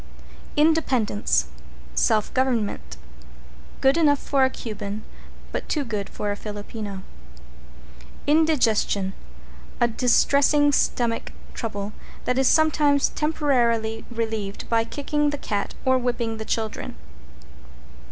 =INDEPENDENCE= 0.57 1.45
Self 1.93 2.33
government. 2.33 2.97
Good 3.81 3.97
enough 3.97 4.17
for 4.17 4.43
a 4.43 4.49
Cuban, 4.49 5.03
but 5.51 5.69
too 5.69 5.83
good 5.85 6.09
for 6.09 6.31
a 6.31 6.35
Filipino. 6.35 7.03
=INDIGESTION= 8.25 9.13
A 9.79 9.87
distressing 9.87 10.71
stomach 10.71 11.31
trouble 11.53 11.93
that 12.25 12.39
is 12.39 12.47
sometimes 12.47 13.09
temporarily 13.09 14.03
relieved 14.09 14.67
by 14.69 14.83
kicking 14.85 15.29
the 15.29 15.37
cat 15.37 15.75
or 15.85 15.99
whipping 15.99 16.37
the 16.37 16.45
children. 16.45 16.95